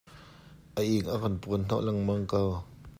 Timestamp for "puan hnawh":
1.41-1.83